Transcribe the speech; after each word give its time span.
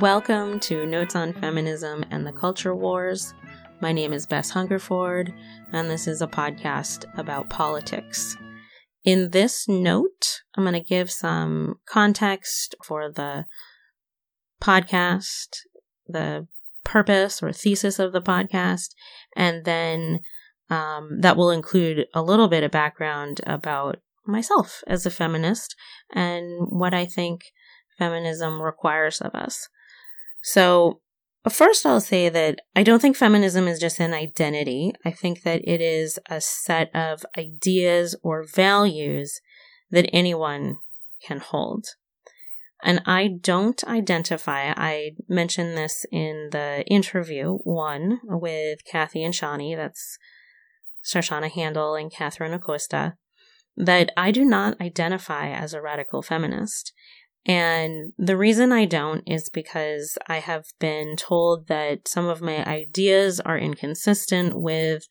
Welcome 0.00 0.58
to 0.60 0.86
Notes 0.86 1.14
on 1.14 1.32
Feminism 1.34 2.04
and 2.10 2.26
the 2.26 2.32
Culture 2.32 2.74
Wars. 2.74 3.32
My 3.80 3.92
name 3.92 4.12
is 4.12 4.26
Bess 4.26 4.50
Hungerford, 4.50 5.32
and 5.72 5.88
this 5.88 6.08
is 6.08 6.20
a 6.20 6.26
podcast 6.26 7.04
about 7.16 7.48
politics. 7.48 8.36
In 9.04 9.30
this 9.30 9.68
note, 9.68 10.40
I'm 10.56 10.64
going 10.64 10.74
to 10.74 10.80
give 10.80 11.12
some 11.12 11.76
context 11.86 12.74
for 12.82 13.12
the 13.12 13.44
podcast, 14.60 15.58
the 16.08 16.48
purpose 16.82 17.40
or 17.40 17.52
thesis 17.52 18.00
of 18.00 18.12
the 18.12 18.22
podcast, 18.22 18.88
and 19.36 19.64
then 19.64 20.20
um, 20.70 21.20
that 21.20 21.36
will 21.36 21.50
include 21.50 22.06
a 22.14 22.22
little 22.22 22.48
bit 22.48 22.64
of 22.64 22.72
background 22.72 23.42
about 23.46 23.98
myself 24.26 24.82
as 24.88 25.06
a 25.06 25.10
feminist 25.10 25.76
and 26.12 26.66
what 26.68 26.94
I 26.94 27.06
think 27.06 27.42
feminism 27.96 28.60
requires 28.60 29.20
of 29.20 29.34
us. 29.36 29.68
So, 30.46 31.00
first, 31.50 31.86
I'll 31.86 32.02
say 32.02 32.28
that 32.28 32.60
I 32.76 32.82
don't 32.82 33.00
think 33.00 33.16
feminism 33.16 33.66
is 33.66 33.80
just 33.80 33.98
an 33.98 34.12
identity. 34.12 34.92
I 35.02 35.10
think 35.10 35.42
that 35.42 35.62
it 35.64 35.80
is 35.80 36.18
a 36.28 36.38
set 36.42 36.94
of 36.94 37.24
ideas 37.36 38.14
or 38.22 38.44
values 38.44 39.40
that 39.90 40.08
anyone 40.12 40.76
can 41.26 41.38
hold. 41.38 41.86
And 42.82 43.00
I 43.06 43.28
don't 43.40 43.82
identify, 43.84 44.74
I 44.76 45.12
mentioned 45.30 45.78
this 45.78 46.04
in 46.12 46.50
the 46.52 46.84
interview 46.88 47.54
one 47.64 48.20
with 48.24 48.84
Kathy 48.84 49.24
and 49.24 49.34
Shawnee, 49.34 49.74
that's 49.74 50.18
Sarshana 51.02 51.50
Handel 51.50 51.94
and 51.94 52.12
Catherine 52.12 52.52
Acosta, 52.52 53.14
that 53.78 54.10
I 54.14 54.30
do 54.30 54.44
not 54.44 54.78
identify 54.78 55.48
as 55.48 55.72
a 55.72 55.80
radical 55.80 56.20
feminist. 56.20 56.92
And 57.46 58.12
the 58.16 58.36
reason 58.36 58.72
I 58.72 58.86
don't 58.86 59.22
is 59.26 59.50
because 59.50 60.16
I 60.28 60.38
have 60.38 60.64
been 60.80 61.16
told 61.16 61.68
that 61.68 62.08
some 62.08 62.26
of 62.26 62.40
my 62.40 62.64
ideas 62.64 63.38
are 63.40 63.58
inconsistent 63.58 64.58
with 64.58 65.06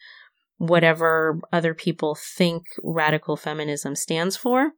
whatever 0.58 1.39
other 1.52 1.73
people 1.73 2.16
think 2.16 2.64
radical 2.81 3.36
feminism 3.36 3.95
stands 3.95 4.36
for. 4.36 4.72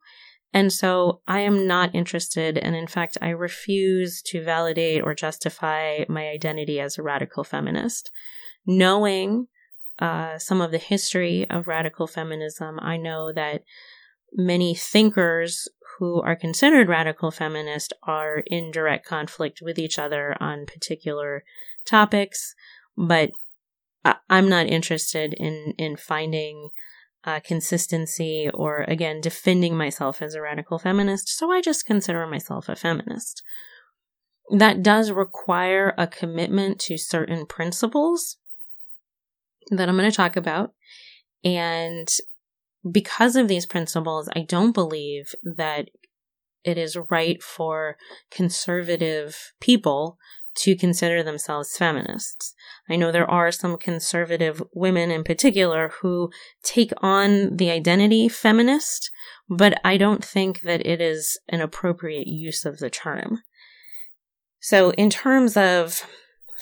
And 0.52 0.72
so 0.72 1.20
I 1.26 1.40
am 1.40 1.66
not 1.66 1.94
interested, 1.94 2.56
and 2.56 2.74
in 2.74 2.86
fact, 2.86 3.18
I 3.20 3.28
refuse 3.30 4.22
to 4.26 4.42
validate 4.42 5.02
or 5.02 5.14
justify 5.14 6.04
my 6.08 6.28
identity 6.28 6.80
as 6.80 6.96
a 6.96 7.02
radical 7.02 7.44
feminist. 7.44 8.10
Knowing 8.64 9.48
uh, 9.98 10.38
some 10.38 10.60
of 10.60 10.70
the 10.70 10.78
history 10.78 11.48
of 11.50 11.68
radical 11.68 12.06
feminism, 12.06 12.78
I 12.80 12.96
know 12.96 13.32
that 13.32 13.62
many 14.32 14.74
thinkers 14.74 15.68
who 15.98 16.20
are 16.20 16.36
considered 16.36 16.88
radical 16.88 17.30
feminist 17.30 17.92
are 18.02 18.42
in 18.46 18.70
direct 18.70 19.06
conflict 19.06 19.60
with 19.62 19.78
each 19.78 19.98
other 19.98 20.36
on 20.40 20.66
particular 20.66 21.44
topics, 21.84 22.54
but 22.96 23.30
I'm 24.28 24.48
not 24.48 24.66
interested 24.66 25.32
in 25.34 25.74
in 25.78 25.96
finding 25.96 26.70
uh, 27.24 27.40
consistency 27.40 28.48
or 28.52 28.84
again 28.84 29.20
defending 29.20 29.76
myself 29.76 30.22
as 30.22 30.34
a 30.34 30.40
radical 30.40 30.78
feminist. 30.78 31.28
So 31.28 31.50
I 31.50 31.60
just 31.60 31.86
consider 31.86 32.26
myself 32.26 32.68
a 32.68 32.76
feminist. 32.76 33.42
That 34.50 34.82
does 34.82 35.10
require 35.10 35.92
a 35.98 36.06
commitment 36.06 36.78
to 36.82 36.96
certain 36.96 37.46
principles 37.46 38.36
that 39.70 39.88
I'm 39.88 39.96
going 39.96 40.08
to 40.08 40.16
talk 40.16 40.36
about, 40.36 40.72
and 41.42 42.08
because 42.90 43.36
of 43.36 43.48
these 43.48 43.66
principles, 43.66 44.28
I 44.34 44.42
don't 44.42 44.72
believe 44.72 45.34
that 45.42 45.88
it 46.64 46.76
is 46.76 46.96
right 47.10 47.42
for 47.42 47.96
conservative 48.30 49.52
people 49.60 50.18
to 50.56 50.74
consider 50.74 51.22
themselves 51.22 51.76
feminists. 51.76 52.54
I 52.88 52.96
know 52.96 53.12
there 53.12 53.30
are 53.30 53.52
some 53.52 53.76
conservative 53.76 54.62
women 54.74 55.10
in 55.10 55.22
particular 55.22 55.92
who 56.00 56.30
take 56.62 56.92
on 57.02 57.56
the 57.56 57.70
identity 57.70 58.28
feminist, 58.28 59.10
but 59.48 59.78
I 59.84 59.96
don't 59.96 60.24
think 60.24 60.62
that 60.62 60.84
it 60.86 61.00
is 61.00 61.38
an 61.48 61.60
appropriate 61.60 62.26
use 62.26 62.64
of 62.64 62.78
the 62.78 62.90
term. 62.90 63.42
So, 64.58 64.90
in 64.92 65.10
terms 65.10 65.56
of 65.56 66.02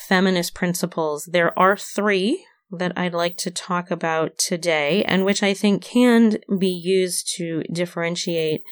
feminist 0.08 0.54
principles, 0.54 1.28
there 1.30 1.56
are 1.58 1.76
three 1.76 2.44
that 2.76 2.96
I'd 2.96 3.14
like 3.14 3.36
to 3.38 3.50
talk 3.50 3.90
about 3.90 4.38
today, 4.38 5.04
and 5.04 5.24
which 5.24 5.42
I 5.42 5.54
think 5.54 5.82
can 5.82 6.38
be 6.58 6.68
used 6.68 7.32
to 7.36 7.62
differentiate 7.72 8.62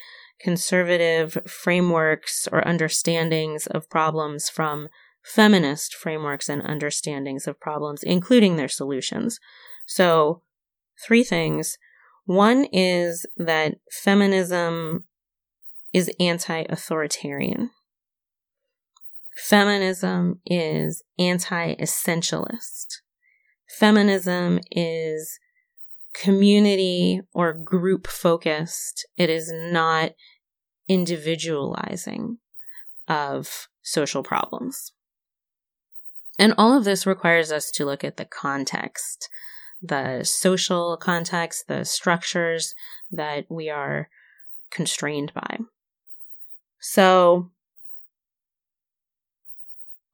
conservative 0.40 1.38
frameworks 1.46 2.48
or 2.50 2.66
understandings 2.66 3.66
of 3.68 3.88
problems 3.88 4.48
from 4.48 4.88
feminist 5.22 5.94
frameworks 5.94 6.48
and 6.48 6.62
understandings 6.62 7.46
of 7.46 7.60
problems, 7.60 8.02
including 8.02 8.56
their 8.56 8.68
solutions. 8.68 9.38
So, 9.86 10.42
three 11.04 11.24
things. 11.24 11.78
One 12.24 12.66
is 12.72 13.26
that 13.36 13.76
feminism 13.90 15.04
is 15.92 16.10
anti 16.18 16.64
authoritarian. 16.68 17.70
Feminism 19.36 20.40
is 20.46 21.02
anti 21.18 21.74
essentialist. 21.76 23.00
Feminism 23.78 24.60
is 24.70 25.38
community 26.12 27.22
or 27.32 27.54
group 27.54 28.06
focused. 28.06 29.06
It 29.16 29.30
is 29.30 29.50
not 29.52 30.12
individualizing 30.88 32.38
of 33.08 33.68
social 33.82 34.22
problems. 34.22 34.92
And 36.38 36.52
all 36.58 36.76
of 36.76 36.84
this 36.84 37.06
requires 37.06 37.50
us 37.50 37.70
to 37.72 37.86
look 37.86 38.04
at 38.04 38.18
the 38.18 38.26
context, 38.26 39.28
the 39.80 40.22
social 40.24 40.98
context, 40.98 41.64
the 41.66 41.84
structures 41.84 42.74
that 43.10 43.46
we 43.50 43.70
are 43.70 44.08
constrained 44.70 45.32
by. 45.34 45.58
So, 46.78 47.50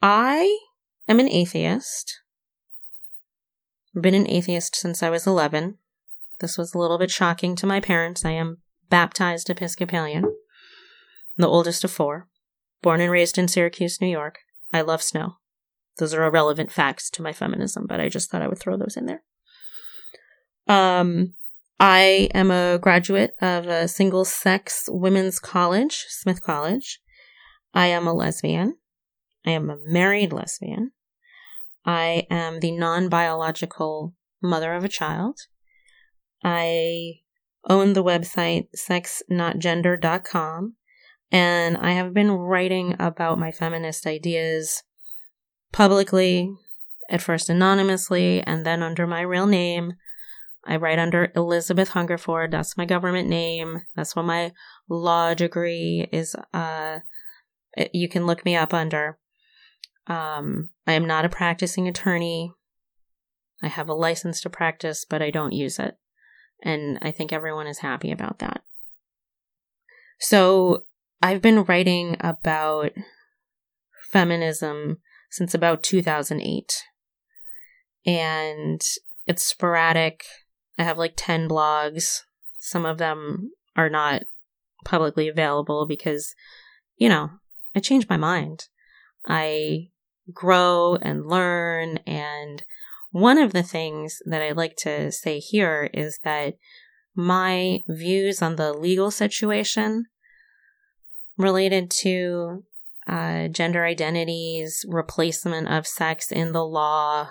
I 0.00 0.58
am 1.08 1.18
an 1.18 1.28
atheist 1.28 2.20
been 4.02 4.14
an 4.14 4.28
atheist 4.28 4.76
since 4.76 5.02
I 5.02 5.10
was 5.10 5.26
11. 5.26 5.78
This 6.40 6.56
was 6.56 6.74
a 6.74 6.78
little 6.78 6.98
bit 6.98 7.10
shocking 7.10 7.56
to 7.56 7.66
my 7.66 7.80
parents. 7.80 8.24
I 8.24 8.30
am 8.32 8.58
baptized 8.90 9.50
Episcopalian, 9.50 10.24
the 11.36 11.48
oldest 11.48 11.84
of 11.84 11.90
four, 11.90 12.28
born 12.82 13.00
and 13.00 13.10
raised 13.10 13.38
in 13.38 13.48
Syracuse, 13.48 14.00
New 14.00 14.08
York. 14.08 14.38
I 14.72 14.82
love 14.82 15.02
snow. 15.02 15.36
Those 15.98 16.14
are 16.14 16.24
irrelevant 16.24 16.70
facts 16.70 17.10
to 17.10 17.22
my 17.22 17.32
feminism, 17.32 17.86
but 17.88 18.00
I 18.00 18.08
just 18.08 18.30
thought 18.30 18.42
I 18.42 18.48
would 18.48 18.58
throw 18.58 18.76
those 18.76 18.96
in 18.96 19.06
there. 19.06 19.22
Um, 20.68 21.34
I 21.80 22.28
am 22.34 22.50
a 22.50 22.78
graduate 22.78 23.34
of 23.40 23.66
a 23.66 23.88
single 23.88 24.24
sex 24.24 24.88
women's 24.88 25.38
college, 25.38 26.06
Smith 26.08 26.42
College. 26.42 27.00
I 27.74 27.86
am 27.86 28.06
a 28.06 28.14
lesbian. 28.14 28.76
I 29.46 29.52
am 29.52 29.70
a 29.70 29.78
married 29.84 30.32
lesbian. 30.32 30.92
I 31.88 32.26
am 32.30 32.60
the 32.60 32.70
non 32.72 33.08
biological 33.08 34.12
mother 34.42 34.74
of 34.74 34.84
a 34.84 34.90
child. 34.90 35.40
I 36.44 37.20
own 37.66 37.94
the 37.94 38.04
website 38.04 38.66
sexnotgender.com 38.76 40.74
and 41.32 41.76
I 41.78 41.92
have 41.92 42.12
been 42.12 42.30
writing 42.30 42.94
about 42.98 43.38
my 43.38 43.50
feminist 43.50 44.06
ideas 44.06 44.82
publicly, 45.72 46.50
at 47.08 47.22
first 47.22 47.48
anonymously, 47.48 48.42
and 48.42 48.66
then 48.66 48.82
under 48.82 49.06
my 49.06 49.22
real 49.22 49.46
name. 49.46 49.94
I 50.66 50.76
write 50.76 50.98
under 50.98 51.32
Elizabeth 51.34 51.88
Hungerford. 51.88 52.50
That's 52.50 52.76
my 52.76 52.84
government 52.84 53.30
name. 53.30 53.80
That's 53.96 54.14
what 54.14 54.26
my 54.26 54.52
law 54.90 55.32
degree 55.32 56.06
is. 56.12 56.36
Uh, 56.52 56.98
you 57.94 58.10
can 58.10 58.26
look 58.26 58.44
me 58.44 58.56
up 58.56 58.74
under. 58.74 59.17
Um, 60.08 60.70
I 60.86 60.94
am 60.94 61.06
not 61.06 61.24
a 61.24 61.28
practicing 61.28 61.86
attorney. 61.86 62.52
I 63.62 63.68
have 63.68 63.88
a 63.88 63.94
license 63.94 64.40
to 64.42 64.50
practice, 64.50 65.04
but 65.04 65.20
I 65.22 65.30
don't 65.30 65.52
use 65.52 65.78
it. 65.78 65.96
And 66.62 66.98
I 67.02 67.10
think 67.10 67.32
everyone 67.32 67.66
is 67.66 67.78
happy 67.78 68.10
about 68.10 68.38
that. 68.38 68.62
So 70.18 70.84
I've 71.22 71.42
been 71.42 71.64
writing 71.64 72.16
about 72.20 72.92
feminism 74.10 74.98
since 75.30 75.54
about 75.54 75.82
2008. 75.82 76.84
And 78.06 78.80
it's 79.26 79.42
sporadic. 79.42 80.24
I 80.78 80.84
have 80.84 80.98
like 80.98 81.14
10 81.16 81.48
blogs. 81.48 82.20
Some 82.58 82.86
of 82.86 82.98
them 82.98 83.50
are 83.76 83.90
not 83.90 84.22
publicly 84.84 85.28
available 85.28 85.86
because, 85.86 86.34
you 86.96 87.08
know, 87.08 87.30
I 87.74 87.80
changed 87.80 88.08
my 88.08 88.16
mind. 88.16 88.64
I 89.26 89.88
grow 90.32 90.96
and 90.96 91.26
learn. 91.26 91.98
And 92.06 92.62
one 93.10 93.38
of 93.38 93.52
the 93.52 93.62
things 93.62 94.20
that 94.26 94.42
I 94.42 94.52
like 94.52 94.76
to 94.78 95.10
say 95.10 95.38
here 95.38 95.90
is 95.92 96.20
that 96.24 96.54
my 97.14 97.82
views 97.88 98.42
on 98.42 98.56
the 98.56 98.72
legal 98.72 99.10
situation 99.10 100.04
related 101.36 101.90
to 101.90 102.64
uh, 103.06 103.48
gender 103.48 103.84
identities, 103.84 104.84
replacement 104.88 105.68
of 105.68 105.86
sex 105.86 106.30
in 106.30 106.52
the 106.52 106.64
law 106.64 107.30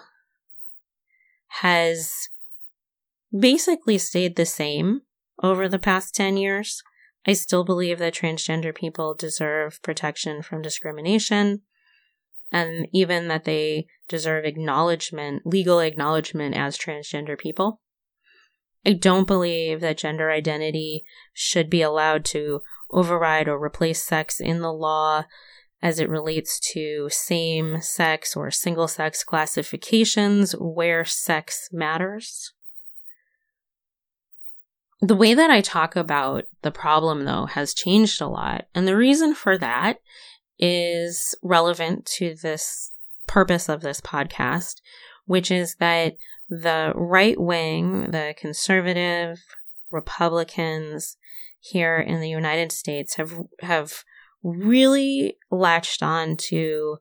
has 1.62 2.30
basically 3.38 3.98
stayed 3.98 4.36
the 4.36 4.46
same 4.46 5.02
over 5.44 5.70
the 5.70 5.80
past 5.80 6.16
10 6.16 6.38
years. 6.38 6.82
I 7.26 7.34
still 7.34 7.64
believe 7.64 8.00
that 8.00 8.16
transgender 8.16 8.74
people 8.74 9.14
deserve 9.14 9.82
protection 9.84 10.42
from 10.42 10.62
discrimination 10.62 11.62
and 12.52 12.88
even 12.94 13.28
that 13.28 13.44
they 13.44 13.88
deserve 14.08 14.46
acknowledgement, 14.46 15.46
legal 15.46 15.80
acknowledgement 15.80 16.56
as 16.56 16.78
transgender 16.78 17.38
people. 17.38 17.82
I 18.86 18.94
don't 18.94 19.28
believe 19.28 19.82
that 19.82 19.98
gender 19.98 20.32
identity 20.32 21.04
should 21.34 21.70
be 21.70 21.82
allowed 21.82 22.24
to 22.26 22.62
override 22.90 23.48
or 23.48 23.62
replace 23.62 24.02
sex 24.02 24.40
in 24.40 24.62
the 24.62 24.72
law 24.72 25.26
as 25.82 26.00
it 26.00 26.10
relates 26.10 26.60
to 26.72 27.08
same 27.10 27.82
sex 27.82 28.36
or 28.36 28.50
single 28.50 28.88
sex 28.88 29.24
classifications 29.24 30.54
where 30.54 31.06
sex 31.06 31.70
matters. 31.72 32.54
The 35.02 35.16
way 35.16 35.34
that 35.36 35.52
I 35.52 35.62
talk 35.62 35.96
about 35.96 36.46
the 36.64 36.72
problem, 36.72 37.26
though, 37.26 37.46
has 37.46 37.74
changed 37.74 38.22
a 38.22 38.28
lot. 38.28 38.66
And 38.74 38.88
the 38.88 38.98
reason 38.98 39.36
for 39.36 39.58
that 39.58 40.00
is 40.60 41.36
relevant 41.44 42.06
to 42.06 42.36
this 42.36 42.92
purpose 43.28 43.70
of 43.70 43.82
this 43.82 44.02
podcast, 44.02 44.76
which 45.26 45.52
is 45.52 45.76
that 45.80 46.16
the 46.50 46.94
right 46.96 47.40
wing, 47.40 48.12
the 48.12 48.34
conservative 48.38 49.40
Republicans 49.92 51.18
here 51.60 51.98
in 51.98 52.22
the 52.22 52.30
United 52.30 52.72
States 52.72 53.16
have, 53.16 53.34
have 53.62 54.04
really 54.44 55.38
latched 55.52 56.02
on 56.02 56.38
to 56.38 56.98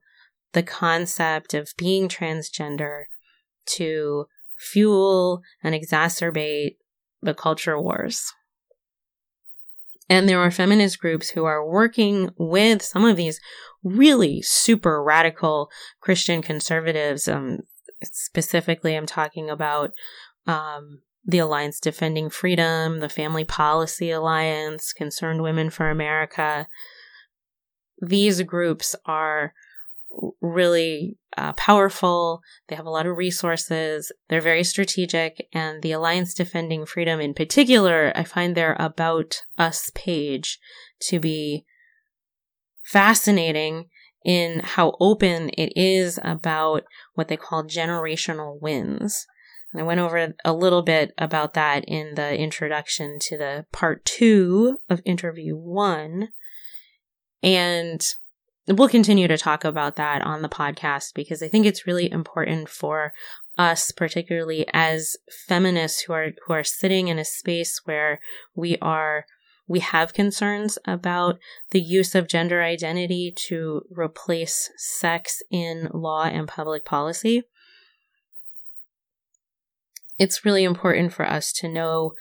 the 0.52 0.62
concept 0.62 1.55
of 1.55 1.73
being 1.76 2.09
transgender 2.09 3.05
to 3.67 4.26
fuel 4.59 5.43
and 5.62 5.75
exacerbate 5.75 6.76
the 7.23 7.35
culture 7.35 7.81
wars. 7.81 8.32
And 10.08 10.29
there 10.29 10.41
are 10.41 10.50
feminist 10.50 11.00
groups 11.00 11.31
who 11.31 11.44
are 11.44 11.69
working 11.69 12.31
with 12.38 12.82
some 12.82 13.05
of 13.05 13.17
these 13.17 13.41
really 13.82 14.41
super 14.43 15.03
radical 15.03 15.69
Christian 16.00 16.43
conservatives. 16.43 17.26
Um, 17.29 17.61
specifically, 18.03 18.97
I'm 18.97 19.06
talking 19.06 19.50
about 19.50 19.91
um, 20.47 21.00
the 21.25 21.38
Alliance 21.38 21.81
Defending 21.81 22.31
Freedom, 22.31 23.00
the 23.00 23.08
Family 23.08 23.44
Policy 23.44 24.11
Alliance, 24.11 24.93
Concerned 24.93 25.43
Women 25.43 25.70
for 25.70 25.91
America. 25.91 26.69
These 28.00 28.43
groups 28.43 28.94
are 29.06 29.52
really 30.40 31.16
uh, 31.36 31.52
powerful. 31.54 32.40
They 32.68 32.76
have 32.76 32.86
a 32.86 32.90
lot 32.90 33.06
of 33.06 33.16
resources. 33.16 34.12
They're 34.28 34.40
very 34.40 34.64
strategic. 34.64 35.46
And 35.52 35.82
the 35.82 35.92
Alliance 35.92 36.34
Defending 36.34 36.86
Freedom 36.86 37.20
in 37.20 37.34
particular, 37.34 38.12
I 38.14 38.24
find 38.24 38.54
their 38.54 38.76
About 38.78 39.42
Us 39.58 39.90
page 39.94 40.58
to 41.08 41.20
be 41.20 41.64
fascinating 42.84 43.88
in 44.24 44.60
how 44.60 44.96
open 44.98 45.50
it 45.50 45.72
is 45.76 46.18
about 46.22 46.84
what 47.14 47.28
they 47.28 47.36
call 47.36 47.64
generational 47.64 48.60
wins. 48.60 49.26
And 49.72 49.80
I 49.80 49.84
went 49.84 50.00
over 50.00 50.34
a 50.44 50.52
little 50.52 50.82
bit 50.82 51.12
about 51.18 51.54
that 51.54 51.84
in 51.86 52.14
the 52.14 52.36
introduction 52.36 53.18
to 53.20 53.36
the 53.36 53.66
part 53.72 54.04
two 54.04 54.78
of 54.88 55.00
interview 55.04 55.54
one. 55.56 56.28
And 57.42 58.04
we'll 58.68 58.88
continue 58.88 59.28
to 59.28 59.38
talk 59.38 59.64
about 59.64 59.96
that 59.96 60.22
on 60.22 60.42
the 60.42 60.48
podcast 60.48 61.14
because 61.14 61.42
I 61.42 61.48
think 61.48 61.66
it's 61.66 61.86
really 61.86 62.10
important 62.10 62.68
for 62.68 63.12
us, 63.56 63.92
particularly 63.92 64.66
as 64.72 65.16
feminists 65.46 66.02
who 66.02 66.12
are, 66.12 66.30
who 66.46 66.52
are 66.52 66.64
sitting 66.64 67.08
in 67.08 67.18
a 67.18 67.24
space 67.24 67.80
where 67.84 68.20
we 68.54 68.76
are, 68.78 69.24
we 69.68 69.80
have 69.80 70.12
concerns 70.12 70.78
about 70.84 71.38
the 71.70 71.80
use 71.80 72.14
of 72.14 72.28
gender 72.28 72.62
identity 72.62 73.32
to 73.48 73.82
replace 73.90 74.70
sex 74.76 75.42
in 75.50 75.88
law 75.92 76.24
and 76.24 76.48
public 76.48 76.84
policy. 76.84 77.42
It's 80.18 80.44
really 80.44 80.64
important 80.64 81.12
for 81.12 81.28
us 81.28 81.52
to 81.54 81.68
know 81.68 82.12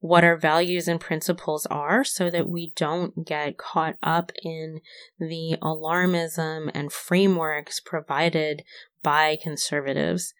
what 0.00 0.24
our 0.24 0.36
values 0.36 0.88
and 0.88 0.98
principles 0.98 1.66
are 1.66 2.02
so 2.02 2.30
that 2.30 2.48
we 2.48 2.72
don't 2.74 3.26
get 3.26 3.58
caught 3.58 3.96
up 4.02 4.32
in 4.42 4.80
the 5.18 5.56
alarmism 5.62 6.70
and 6.74 6.90
frameworks 6.90 7.80
provided 7.80 8.62
by 9.02 9.36
conservatives. 9.42 10.32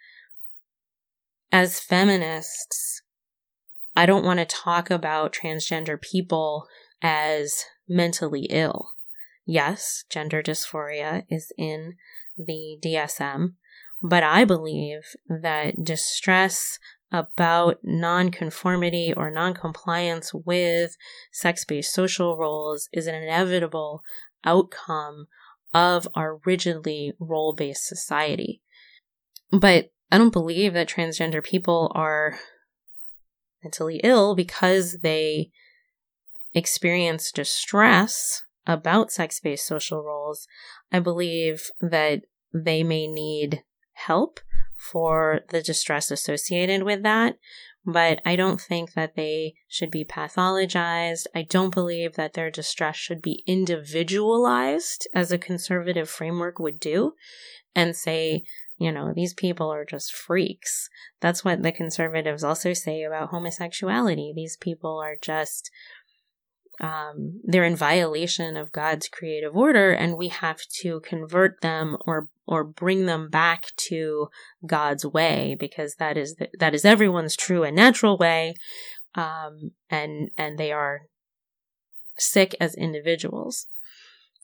As 1.52 1.78
feminists, 1.78 3.02
I 3.94 4.06
don't 4.06 4.24
want 4.24 4.38
to 4.38 4.46
talk 4.46 4.90
about 4.90 5.34
transgender 5.34 6.00
people 6.00 6.66
as 7.02 7.64
mentally 7.88 8.46
ill. 8.50 8.90
Yes, 9.44 10.04
gender 10.08 10.42
dysphoria 10.42 11.24
is 11.28 11.52
in 11.58 11.96
the 12.38 12.78
DSM, 12.82 13.54
but 14.02 14.22
I 14.22 14.44
believe 14.44 15.02
that 15.28 15.82
distress 15.82 16.78
about 17.12 17.78
nonconformity 17.82 19.12
or 19.16 19.30
noncompliance 19.30 20.32
with 20.32 20.96
sex 21.32 21.64
based 21.64 21.92
social 21.92 22.36
roles 22.36 22.88
is 22.92 23.06
an 23.06 23.14
inevitable 23.14 24.02
outcome 24.44 25.26
of 25.74 26.08
our 26.14 26.40
rigidly 26.44 27.12
role 27.18 27.52
based 27.52 27.86
society. 27.86 28.60
But 29.50 29.90
I 30.10 30.18
don't 30.18 30.32
believe 30.32 30.72
that 30.74 30.88
transgender 30.88 31.42
people 31.42 31.90
are 31.94 32.38
mentally 33.62 34.00
ill 34.02 34.34
because 34.34 34.98
they 35.02 35.50
experience 36.54 37.30
distress 37.30 38.42
about 38.66 39.12
sex 39.12 39.40
based 39.40 39.66
social 39.66 40.02
roles. 40.02 40.46
I 40.92 41.00
believe 41.00 41.70
that 41.80 42.22
they 42.52 42.82
may 42.82 43.06
need 43.06 43.62
help 43.92 44.40
for 44.80 45.40
the 45.50 45.62
distress 45.62 46.10
associated 46.10 46.82
with 46.82 47.02
that. 47.02 47.36
But 47.84 48.20
I 48.26 48.36
don't 48.36 48.60
think 48.60 48.92
that 48.92 49.14
they 49.14 49.54
should 49.68 49.90
be 49.90 50.04
pathologized. 50.04 51.24
I 51.34 51.42
don't 51.42 51.72
believe 51.72 52.14
that 52.14 52.34
their 52.34 52.50
distress 52.50 52.96
should 52.96 53.22
be 53.22 53.42
individualized 53.46 55.08
as 55.14 55.32
a 55.32 55.38
conservative 55.38 56.08
framework 56.08 56.58
would 56.58 56.78
do 56.78 57.14
and 57.74 57.96
say, 57.96 58.44
you 58.76 58.92
know, 58.92 59.12
these 59.14 59.34
people 59.34 59.70
are 59.70 59.84
just 59.84 60.14
freaks. 60.14 60.88
That's 61.20 61.44
what 61.44 61.62
the 61.62 61.72
conservatives 61.72 62.44
also 62.44 62.72
say 62.74 63.02
about 63.02 63.28
homosexuality. 63.28 64.32
These 64.34 64.56
people 64.58 64.98
are 64.98 65.16
just 65.20 65.70
um, 66.80 67.40
they're 67.44 67.64
in 67.64 67.76
violation 67.76 68.56
of 68.56 68.72
God's 68.72 69.08
creative 69.08 69.54
order, 69.54 69.92
and 69.92 70.16
we 70.16 70.28
have 70.28 70.60
to 70.80 71.00
convert 71.00 71.60
them 71.60 71.98
or 72.06 72.28
or 72.50 72.64
bring 72.64 73.06
them 73.06 73.30
back 73.30 73.66
to 73.76 74.28
God's 74.66 75.06
way 75.06 75.56
because 75.58 75.94
that 76.00 76.18
is 76.18 76.34
the, 76.34 76.48
that 76.58 76.74
is 76.74 76.84
everyone's 76.84 77.36
true 77.36 77.62
and 77.62 77.76
natural 77.76 78.18
way, 78.18 78.54
um, 79.14 79.70
and 79.88 80.30
and 80.36 80.58
they 80.58 80.72
are 80.72 81.02
sick 82.18 82.54
as 82.60 82.74
individuals. 82.74 83.68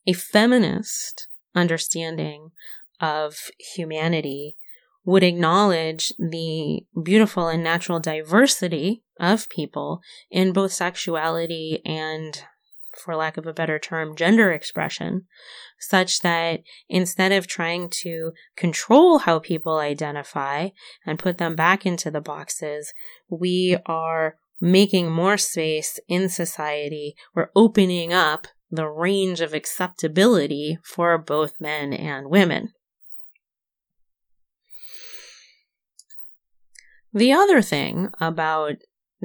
A 0.07 0.13
feminist 0.13 1.27
understanding 1.55 2.51
of 3.01 3.51
humanity 3.75 4.57
would 5.05 5.25
acknowledge 5.25 6.13
the 6.19 6.83
beautiful 7.03 7.49
and 7.49 7.63
natural 7.63 7.99
diversity 7.99 9.03
of 9.19 9.49
people 9.49 10.01
in 10.31 10.53
both 10.53 10.73
sexuality 10.73 11.81
and, 11.85 12.45
for 12.99 13.17
lack 13.17 13.37
of 13.37 13.47
a 13.47 13.53
better 13.53 13.79
term, 13.79 14.17
gender 14.17 14.53
expression, 14.53 15.27
such 15.79 16.21
that 16.21 16.61
instead 16.89 17.33
of 17.33 17.47
trying 17.47 17.89
to 17.91 18.33
control 18.57 19.19
how 19.19 19.39
people 19.39 19.79
identify 19.79 20.69
and 21.05 21.19
put 21.19 21.39
them 21.39 21.57
back 21.57 21.85
into 21.85 22.11
the 22.11 22.21
boxes, 22.21 22.93
we 23.29 23.77
are 23.87 24.37
making 24.61 25.11
more 25.11 25.37
space 25.37 25.99
in 26.09 26.29
society. 26.29 27.15
We're 27.35 27.51
opening 27.55 28.13
up 28.13 28.47
the 28.71 28.89
range 28.89 29.41
of 29.41 29.55
acceptability 29.55 30.79
for 30.83 31.17
both 31.19 31.61
men 31.61 31.93
and 31.93 32.29
women. 32.29 32.73
The 37.13 37.33
other 37.33 37.63
thing 37.63 38.11
about 38.21 38.77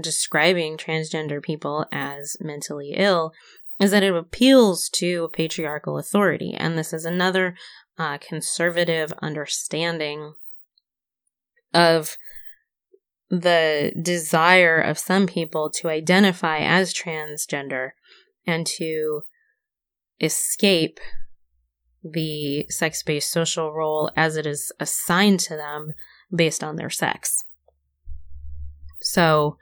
describing 0.01 0.77
transgender 0.77 1.41
people 1.41 1.85
as 1.91 2.37
mentally 2.39 2.93
ill 2.95 3.33
is 3.81 3.89
that 3.89 4.03
it 4.03 4.13
appeals 4.13 4.88
to 4.89 5.29
patriarchal 5.33 5.97
authority. 5.97 6.53
And 6.53 6.77
this 6.77 6.93
is 6.93 7.03
another 7.03 7.55
uh, 7.97 8.19
conservative 8.19 9.11
understanding 9.23 10.35
of 11.73 12.15
the 13.31 13.91
desire 14.00 14.79
of 14.79 15.00
some 15.00 15.25
people 15.25 15.71
to 15.71 15.89
identify 15.89 16.59
as 16.59 16.93
transgender 16.93 17.91
and 18.45 18.67
to 18.67 19.23
escape 20.19 21.00
the 22.03 22.67
sex 22.69 23.01
based 23.01 23.31
social 23.31 23.73
role 23.73 24.11
as 24.15 24.35
it 24.35 24.45
is 24.45 24.71
assigned 24.79 25.39
to 25.39 25.55
them 25.55 25.93
based 26.33 26.63
on 26.63 26.75
their 26.75 26.89
sex. 26.89 27.45
So 29.00 29.57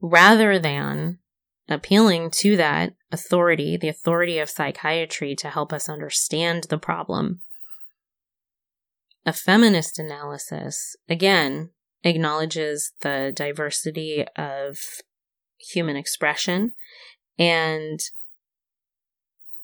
rather 0.00 0.58
than 0.58 1.20
appealing 1.70 2.30
to 2.30 2.56
that 2.56 2.92
authority, 3.12 3.76
the 3.76 3.88
authority 3.88 4.38
of 4.38 4.50
psychiatry 4.50 5.34
to 5.36 5.48
help 5.48 5.72
us 5.72 5.88
understand 5.88 6.64
the 6.64 6.78
problem, 6.78 7.40
a 9.24 9.32
feminist 9.32 9.98
analysis, 9.98 10.96
again, 11.08 11.70
acknowledges 12.02 12.92
the 13.00 13.32
diversity 13.34 14.24
of 14.36 14.78
human 15.72 15.96
expression 15.96 16.72
and 17.38 18.00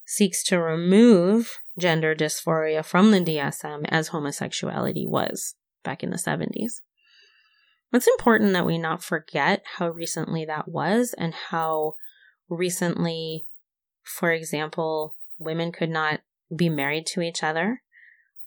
seeks 0.06 0.44
to 0.44 0.60
remove 0.60 1.58
gender 1.78 2.14
dysphoria 2.14 2.84
from 2.84 3.10
the 3.10 3.20
DSM 3.20 3.84
as 3.88 4.08
homosexuality 4.08 5.06
was 5.06 5.54
back 5.82 6.02
in 6.02 6.10
the 6.10 6.16
70s. 6.16 6.80
It's 7.92 8.06
important 8.06 8.52
that 8.52 8.66
we 8.66 8.78
not 8.78 9.02
forget 9.02 9.62
how 9.78 9.88
recently 9.88 10.44
that 10.44 10.68
was 10.68 11.14
and 11.16 11.32
how 11.50 11.94
recently, 12.48 13.46
for 14.04 14.32
example, 14.32 15.16
women 15.38 15.72
could 15.72 15.90
not 15.90 16.20
be 16.54 16.68
married 16.68 17.06
to 17.06 17.20
each 17.22 17.42
other. 17.42 17.82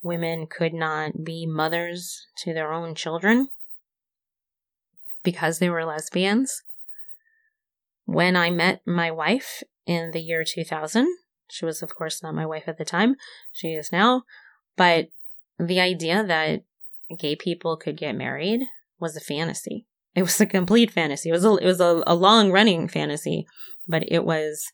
Women 0.02 0.48
could 0.48 0.74
not 0.74 1.24
be 1.24 1.46
mothers 1.46 2.28
to 2.44 2.54
their 2.54 2.72
own 2.72 2.96
children 2.96 3.50
because 5.24 5.60
they 5.60 5.70
were 5.70 5.86
lesbians. 5.86 6.64
When 8.06 8.36
I 8.36 8.50
met 8.50 8.82
my 8.86 9.12
wife 9.12 9.62
in 9.86 10.12
the 10.12 10.22
year 10.22 10.44
2000, 10.44 11.08
she 11.50 11.66
was, 11.66 11.82
of 11.82 11.96
course, 11.96 12.24
not 12.24 12.36
my 12.36 12.46
wife 12.46 12.64
at 12.68 12.78
the 12.78 12.86
time. 12.86 13.16
She 13.52 13.70
is 13.70 13.92
now. 13.92 14.24
But 14.78 15.10
the 15.58 15.80
idea 15.80 16.24
that 16.24 16.64
gay 17.18 17.36
people 17.36 17.76
could 17.76 17.98
get 17.98 18.16
married 18.16 18.62
was 19.00 19.16
a 19.16 19.22
fantasy. 19.22 19.86
It 20.16 20.24
was 20.24 20.40
a 20.42 20.46
complete 20.46 20.92
fantasy. 20.92 21.30
It 21.30 21.34
was 21.34 21.46
a, 21.46 21.56
it 21.56 21.66
was 21.66 21.80
a, 21.80 22.04
a 22.08 22.16
long 22.16 22.52
running 22.52 22.88
fantasy, 22.88 23.46
but 23.88 24.04
it 24.08 24.26
was 24.26 24.66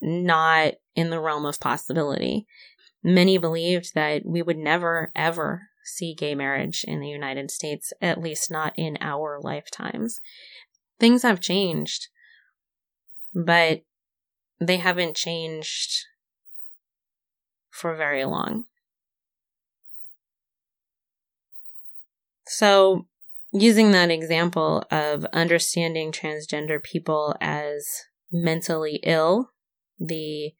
not 0.00 0.74
in 0.94 1.10
the 1.10 1.20
realm 1.20 1.46
of 1.46 1.60
possibility. 1.60 2.46
Many 3.02 3.38
believed 3.38 3.94
that 3.94 4.22
we 4.24 4.42
would 4.42 4.58
never, 4.58 5.12
ever 5.14 5.62
see 5.84 6.14
gay 6.14 6.34
marriage 6.34 6.84
in 6.86 7.00
the 7.00 7.08
United 7.08 7.50
States, 7.50 7.92
at 8.00 8.20
least 8.20 8.50
not 8.50 8.72
in 8.76 8.98
our 9.00 9.38
lifetimes. 9.40 10.20
Things 10.98 11.22
have 11.22 11.40
changed, 11.40 12.08
but 13.34 13.82
they 14.58 14.78
haven't 14.78 15.16
changed 15.16 16.06
for 17.70 17.94
very 17.94 18.24
long. 18.24 18.64
So, 22.48 23.06
using 23.52 23.92
that 23.92 24.10
example 24.10 24.84
of 24.90 25.24
understanding 25.26 26.12
transgender 26.12 26.82
people 26.82 27.36
as 27.40 27.86
mentally 28.32 29.00
ill, 29.02 29.50
the 29.98 30.52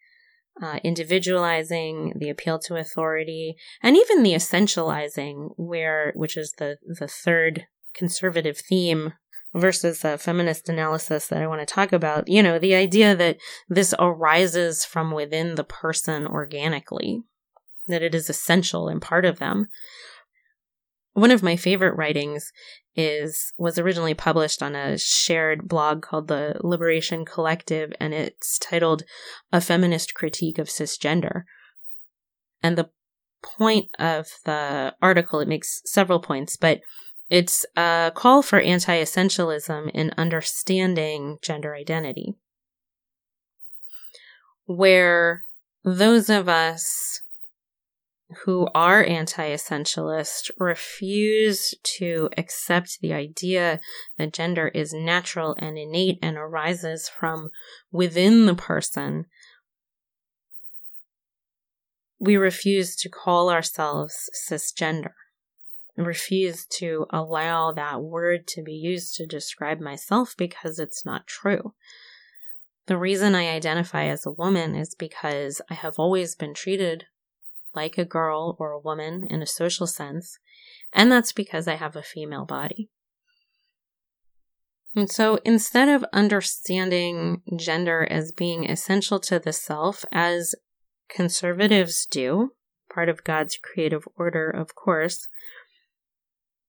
uh, 0.63 0.79
individualizing, 0.83 2.15
the 2.17 2.31
appeal 2.31 2.59
to 2.59 2.77
authority, 2.77 3.57
and 3.83 3.97
even 3.97 4.23
the 4.23 4.33
essentializing, 4.33 5.51
where 5.57 6.13
which 6.15 6.37
is 6.37 6.55
the 6.59 6.79
the 6.83 7.09
third 7.09 7.67
conservative 7.95 8.59
theme 8.59 9.13
versus 9.55 10.05
a 10.05 10.19
feminist 10.19 10.69
analysis 10.69 11.27
that 11.29 11.43
I 11.43 11.47
want 11.47 11.61
to 11.61 11.67
talk 11.67 11.93
about. 11.93 12.29
You 12.29 12.43
know, 12.43 12.59
the 12.59 12.75
idea 12.75 13.15
that 13.17 13.39
this 13.69 13.95
arises 13.99 14.85
from 14.85 15.13
within 15.13 15.55
the 15.55 15.65
person 15.65 16.27
organically, 16.27 17.23
that 17.87 18.03
it 18.03 18.15
is 18.15 18.29
essential 18.29 18.89
and 18.89 19.01
part 19.01 19.25
of 19.25 19.39
them. 19.39 19.69
One 21.17 21.31
of 21.31 21.43
my 21.43 21.57
favorite 21.57 21.97
writings 21.97 22.53
is 22.95 23.55
was 23.57 23.79
originally 23.79 24.13
published 24.13 24.63
on 24.63 24.77
a 24.77 24.99
shared 24.99 25.67
blog 25.67 26.03
called 26.03 26.29
the 26.29 26.61
Liberation 26.61 27.25
Collective 27.25 27.91
and 27.99 28.13
it's 28.13 28.59
titled 28.59 29.03
A 29.51 29.63
Feminist 29.63 30.13
Critique 30.13 30.59
of 30.59 30.69
Cisgender. 30.69 31.45
And 32.63 32.77
the 32.77 32.91
point 33.43 33.87
of 33.99 34.27
the 34.45 34.95
article 35.01 35.41
it 35.41 35.49
makes 35.49 35.81
several 35.87 36.21
points, 36.21 36.59
but 36.59 36.81
it's 37.31 37.65
a 37.79 38.13
call 38.15 38.43
for 38.43 38.61
anti-essentialism 38.61 39.91
in 39.95 40.13
understanding 40.19 41.39
gender 41.41 41.75
identity. 41.75 42.35
Where 44.67 45.47
those 45.83 46.29
of 46.29 46.47
us 46.47 47.23
who 48.45 48.69
are 48.75 49.05
anti 49.05 49.51
essentialist 49.51 50.51
refuse 50.59 51.75
to 51.99 52.29
accept 52.37 52.99
the 53.01 53.13
idea 53.13 53.81
that 54.19 54.33
gender 54.33 54.69
is 54.69 54.93
natural 54.93 55.55
and 55.59 55.79
innate 55.79 56.19
and 56.23 56.37
arises 56.37 57.09
from 57.09 57.51
within 57.93 58.47
the 58.47 58.55
person. 58.55 59.27
We 62.19 62.37
refuse 62.37 62.97
to 62.97 63.09
call 63.09 63.51
ourselves 63.51 64.29
cisgender. 64.51 65.13
refuse 65.97 66.67
to 66.67 67.07
allow 67.11 67.73
that 67.73 68.03
word 68.03 68.47
to 68.49 68.63
be 68.63 68.73
used 68.73 69.15
to 69.15 69.27
describe 69.27 69.81
myself 69.81 70.35
because 70.37 70.79
it's 70.79 71.07
not 71.07 71.27
true. 71.27 71.75
The 72.87 72.99
reason 72.99 73.35
I 73.35 73.49
identify 73.49 74.05
as 74.05 74.27
a 74.27 74.31
woman 74.31 74.75
is 74.75 74.95
because 74.95 75.61
I 75.71 75.75
have 75.75 75.99
always 75.99 76.35
been 76.35 76.55
treated 76.55 77.07
like 77.77 77.99
a 77.99 78.05
girl 78.05 78.57
or 78.59 78.73
a 78.73 78.81
woman 78.81 79.27
in 79.31 79.43
a 79.43 79.47
social 79.47 79.87
sense, 79.87 80.39
and 80.93 81.13
that's 81.13 81.33
because 81.33 81.69
I 81.69 81.75
have 81.75 81.95
a 81.95 82.03
female 82.03 82.47
body. 82.47 82.89
And 84.97 85.11
so 85.11 85.39
instead 85.45 85.91
of 85.91 86.07
understanding 86.15 87.43
gender 87.55 88.09
as 88.11 88.33
being 88.33 88.69
essential 88.69 89.21
to 89.21 89.39
the 89.39 89.53
self, 89.53 90.07
as 90.11 90.55
conservatives 91.11 92.07
do, 92.07 92.53
part 92.93 93.11
of 93.11 93.23
God's 93.23 93.59
creative 93.63 94.09
order, 94.17 94.49
of 94.49 94.75
course, 94.75 95.29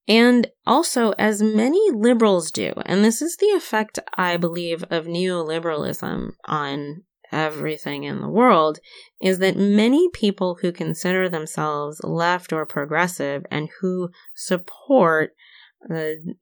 and 0.10 0.48
also 0.66 1.12
as 1.12 1.42
many 1.42 1.90
liberals 1.92 2.52
do, 2.52 2.74
and 2.86 3.04
this 3.04 3.22
is 3.22 3.38
the 3.38 3.52
effect, 3.52 3.98
I 4.18 4.36
believe, 4.36 4.84
of 4.90 5.06
neoliberalism 5.06 6.32
on 6.46 7.04
everything 7.32 8.04
in 8.04 8.22
the 8.22 8.28
world 8.28 8.80
is 9.22 9.40
that 9.40 9.58
many 9.58 10.10
people 10.10 10.58
who 10.62 10.72
consider 10.72 11.28
themselves 11.30 12.02
left 12.04 12.54
or 12.54 12.66
progressive 12.66 13.46
and 13.52 13.70
who 13.82 14.10
support 14.36 15.36
the 15.82 16.36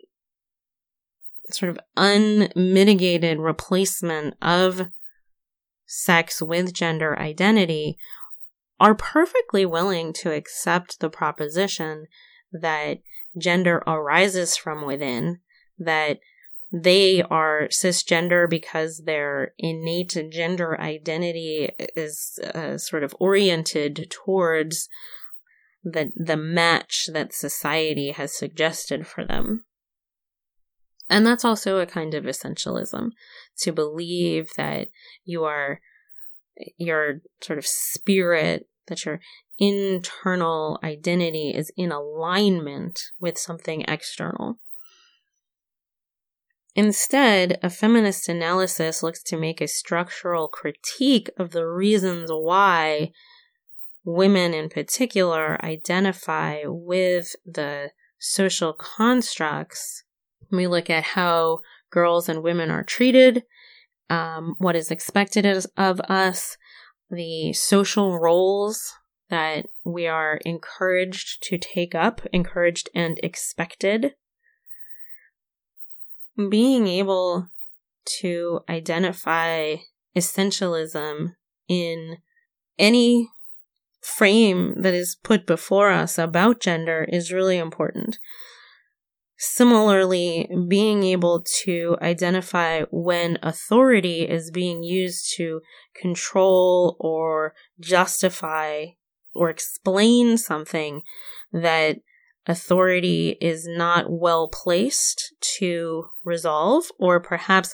sort 1.51 1.69
of 1.69 1.79
unmitigated 1.95 3.39
replacement 3.39 4.33
of 4.41 4.87
sex 5.85 6.41
with 6.41 6.73
gender 6.73 7.17
identity 7.19 7.97
are 8.79 8.95
perfectly 8.95 9.65
willing 9.65 10.11
to 10.11 10.31
accept 10.31 10.99
the 10.99 11.09
proposition 11.09 12.07
that 12.51 12.99
gender 13.37 13.83
arises 13.87 14.57
from 14.57 14.85
within, 14.85 15.39
that 15.77 16.19
they 16.71 17.21
are 17.21 17.67
cisgender 17.69 18.49
because 18.49 19.03
their 19.05 19.53
innate 19.57 20.17
gender 20.31 20.79
identity 20.79 21.69
is 21.95 22.39
uh, 22.53 22.77
sort 22.77 23.03
of 23.03 23.15
oriented 23.19 24.07
towards 24.09 24.89
the 25.83 26.11
the 26.15 26.37
match 26.37 27.09
that 27.13 27.33
society 27.33 28.11
has 28.11 28.35
suggested 28.35 29.05
for 29.05 29.23
them. 29.23 29.65
And 31.07 31.25
that's 31.25 31.45
also 31.45 31.77
a 31.77 31.85
kind 31.85 32.15
of 32.15 32.23
essentialism 32.23 33.11
to 33.59 33.71
believe 33.71 34.49
that 34.57 34.89
you 35.23 35.43
are 35.43 35.79
your 36.77 37.21
sort 37.41 37.59
of 37.59 37.67
spirit 37.67 38.67
that 38.87 39.05
your 39.05 39.19
internal 39.57 40.79
identity 40.83 41.51
is 41.51 41.71
in 41.77 41.91
alignment 41.91 43.11
with 43.19 43.37
something 43.37 43.83
external. 43.87 44.59
Instead, 46.75 47.57
a 47.63 47.69
feminist 47.69 48.27
analysis 48.27 49.01
looks 49.01 49.23
to 49.23 49.37
make 49.37 49.61
a 49.61 49.67
structural 49.67 50.49
critique 50.49 51.29
of 51.37 51.51
the 51.51 51.65
reasons 51.65 52.29
why 52.29 53.11
women 54.03 54.53
in 54.53 54.67
particular 54.67 55.57
identify 55.63 56.59
with 56.65 57.33
the 57.45 57.91
social 58.19 58.73
constructs. 58.73 60.03
We 60.51 60.67
look 60.67 60.89
at 60.89 61.03
how 61.03 61.59
girls 61.91 62.27
and 62.27 62.43
women 62.43 62.69
are 62.69 62.83
treated, 62.83 63.43
um, 64.09 64.55
what 64.57 64.75
is 64.75 64.91
expected 64.91 65.45
of 65.77 66.01
us, 66.01 66.57
the 67.09 67.53
social 67.53 68.19
roles 68.19 68.93
that 69.29 69.67
we 69.85 70.07
are 70.07 70.41
encouraged 70.45 71.41
to 71.43 71.57
take 71.57 71.95
up, 71.95 72.21
encouraged 72.33 72.89
and 72.93 73.17
expected 73.23 74.13
being 76.49 76.87
able 76.87 77.49
to 78.19 78.59
identify 78.69 79.75
essentialism 80.15 81.35
in 81.67 82.17
any 82.77 83.29
frame 84.01 84.75
that 84.77 84.93
is 84.93 85.17
put 85.23 85.47
before 85.47 85.91
us 85.91 86.17
about 86.17 86.59
gender 86.59 87.05
is 87.09 87.31
really 87.31 87.57
important. 87.57 88.19
Similarly, 89.37 90.49
being 90.69 91.03
able 91.03 91.43
to 91.63 91.97
identify 92.01 92.83
when 92.91 93.37
authority 93.43 94.21
is 94.21 94.49
being 94.51 94.83
used 94.83 95.33
to 95.35 95.61
control 95.99 96.95
or 96.99 97.53
justify 97.79 98.85
or 99.33 99.49
explain 99.49 100.37
something 100.37 101.01
that 101.51 101.97
authority 102.47 103.37
is 103.41 103.67
not 103.67 104.05
well 104.09 104.47
placed 104.47 105.33
to 105.57 106.05
resolve, 106.23 106.85
or 106.99 107.19
perhaps 107.19 107.73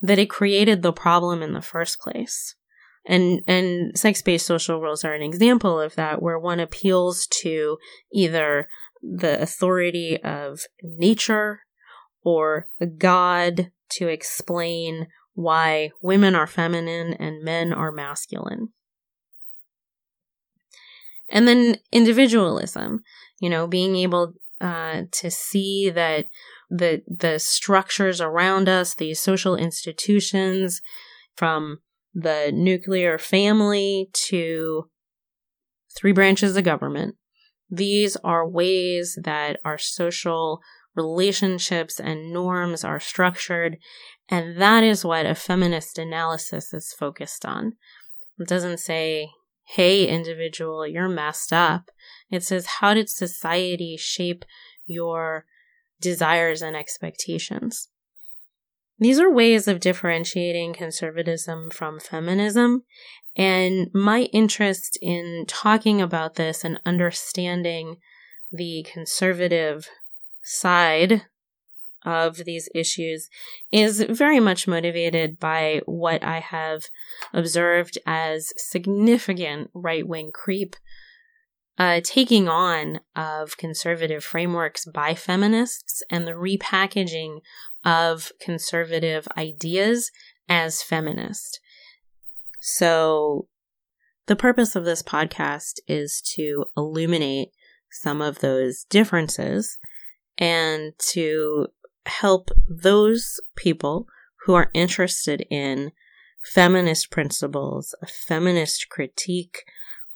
that 0.00 0.18
it 0.18 0.30
created 0.30 0.82
the 0.82 0.92
problem 0.92 1.42
in 1.42 1.52
the 1.52 1.62
first 1.62 2.00
place. 2.00 2.54
And, 3.06 3.42
and 3.46 3.98
sex-based 3.98 4.46
social 4.46 4.80
roles 4.80 5.04
are 5.04 5.14
an 5.14 5.22
example 5.22 5.80
of 5.80 5.94
that, 5.94 6.20
where 6.20 6.38
one 6.38 6.60
appeals 6.60 7.26
to 7.42 7.78
either 8.12 8.68
the 9.02 9.40
authority 9.40 10.18
of 10.22 10.60
nature 10.82 11.60
or 12.22 12.68
a 12.78 12.86
God 12.86 13.70
to 13.92 14.08
explain 14.08 15.08
why 15.34 15.90
women 16.02 16.34
are 16.34 16.46
feminine 16.46 17.14
and 17.14 17.42
men 17.42 17.72
are 17.72 17.90
masculine. 17.90 18.68
And 21.30 21.48
then 21.48 21.76
individualism, 21.92 23.02
you 23.40 23.50
know, 23.50 23.66
being 23.66 23.96
able 23.96 24.34
uh, 24.60 25.02
to 25.10 25.30
see 25.30 25.90
that 25.90 26.26
the 26.70 27.02
the 27.08 27.38
structures 27.38 28.20
around 28.20 28.68
us, 28.68 28.94
the 28.94 29.14
social 29.14 29.56
institutions, 29.56 30.80
from 31.34 31.78
the 32.14 32.52
nuclear 32.52 33.18
family 33.18 34.10
to 34.12 34.88
three 35.96 36.12
branches 36.12 36.56
of 36.56 36.64
government, 36.64 37.16
these 37.70 38.16
are 38.16 38.48
ways 38.48 39.18
that 39.22 39.58
our 39.64 39.78
social 39.78 40.60
relationships 40.94 41.98
and 41.98 42.32
norms 42.32 42.84
are 42.84 43.00
structured, 43.00 43.78
and 44.28 44.60
that 44.60 44.84
is 44.84 45.04
what 45.04 45.24
a 45.24 45.34
feminist 45.34 45.98
analysis 45.98 46.74
is 46.74 46.94
focused 46.98 47.44
on. 47.46 47.72
It 48.38 48.48
doesn't 48.48 48.78
say, 48.78 49.30
hey, 49.74 50.06
individual, 50.06 50.86
you're 50.86 51.08
messed 51.08 51.52
up. 51.52 51.90
It 52.30 52.42
says, 52.42 52.66
how 52.66 52.94
did 52.94 53.08
society 53.08 53.96
shape 53.98 54.44
your 54.86 55.44
desires 56.00 56.62
and 56.62 56.76
expectations? 56.76 57.88
These 58.98 59.18
are 59.18 59.32
ways 59.32 59.66
of 59.66 59.80
differentiating 59.80 60.74
conservatism 60.74 61.70
from 61.70 61.98
feminism, 62.00 62.84
and 63.36 63.88
my 63.94 64.22
interest 64.32 64.98
in 65.00 65.44
talking 65.48 66.02
about 66.02 66.34
this 66.34 66.64
and 66.64 66.80
understanding 66.84 67.96
the 68.52 68.84
conservative 68.92 69.88
side 70.42 71.22
of 72.04 72.44
these 72.44 72.68
issues 72.74 73.28
is 73.70 74.02
very 74.08 74.40
much 74.40 74.66
motivated 74.66 75.38
by 75.38 75.80
what 75.86 76.22
I 76.22 76.40
have 76.40 76.84
observed 77.32 77.98
as 78.06 78.52
significant 78.56 79.70
right 79.74 80.06
wing 80.06 80.30
creep, 80.32 80.76
uh, 81.80 81.98
taking 82.04 82.46
on 82.46 83.00
of 83.16 83.56
conservative 83.56 84.22
frameworks 84.22 84.84
by 84.84 85.14
feminists 85.14 86.02
and 86.10 86.26
the 86.26 86.32
repackaging 86.32 87.38
of 87.82 88.32
conservative 88.38 89.26
ideas 89.38 90.10
as 90.46 90.82
feminist. 90.82 91.58
So, 92.60 93.48
the 94.26 94.36
purpose 94.36 94.76
of 94.76 94.84
this 94.84 95.02
podcast 95.02 95.80
is 95.88 96.22
to 96.34 96.66
illuminate 96.76 97.48
some 97.90 98.20
of 98.20 98.40
those 98.40 98.84
differences 98.84 99.78
and 100.36 100.92
to 101.12 101.68
help 102.04 102.50
those 102.68 103.40
people 103.56 104.06
who 104.44 104.52
are 104.52 104.70
interested 104.74 105.46
in 105.50 105.92
feminist 106.44 107.10
principles, 107.10 107.94
a 108.02 108.06
feminist 108.06 108.90
critique 108.90 109.64